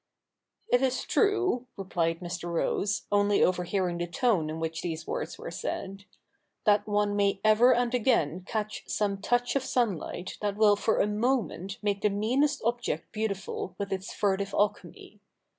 [0.73, 2.51] 'It is true,' replied Mr.
[2.51, 6.05] Rose, only overhearing the tone in which these words were said,'
[6.65, 11.05] that one may ever and again catch some touch of sunlight that will for a
[11.05, 11.35] i84 THE NEW REPUBLIC [rk.
[11.35, 15.19] iv moment make the meanest object beautiful with its furtive alchemy.